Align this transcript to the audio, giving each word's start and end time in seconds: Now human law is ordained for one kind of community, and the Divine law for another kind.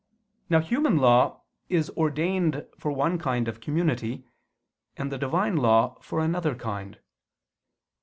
Now 0.49 0.61
human 0.61 0.97
law 0.97 1.43
is 1.69 1.91
ordained 1.91 2.65
for 2.79 2.91
one 2.91 3.19
kind 3.19 3.47
of 3.47 3.61
community, 3.61 4.25
and 4.97 5.11
the 5.11 5.19
Divine 5.19 5.57
law 5.57 5.99
for 6.01 6.21
another 6.21 6.55
kind. 6.55 6.97